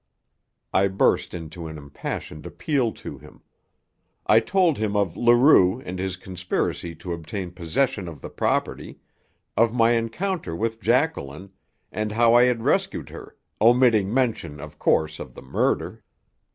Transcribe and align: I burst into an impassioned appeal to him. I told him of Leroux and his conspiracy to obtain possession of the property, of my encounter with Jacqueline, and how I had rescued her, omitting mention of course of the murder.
I 0.73 0.87
burst 0.87 1.31
into 1.35 1.67
an 1.67 1.77
impassioned 1.77 2.47
appeal 2.47 2.91
to 2.93 3.19
him. 3.19 3.43
I 4.25 4.39
told 4.39 4.79
him 4.79 4.95
of 4.95 5.15
Leroux 5.15 5.79
and 5.81 5.99
his 5.99 6.17
conspiracy 6.17 6.95
to 6.95 7.13
obtain 7.13 7.51
possession 7.51 8.07
of 8.07 8.19
the 8.21 8.31
property, 8.31 8.97
of 9.55 9.75
my 9.75 9.91
encounter 9.91 10.55
with 10.55 10.81
Jacqueline, 10.81 11.51
and 11.91 12.13
how 12.13 12.33
I 12.33 12.45
had 12.45 12.63
rescued 12.63 13.09
her, 13.09 13.35
omitting 13.61 14.11
mention 14.11 14.59
of 14.59 14.79
course 14.79 15.19
of 15.19 15.35
the 15.35 15.43
murder. 15.43 16.01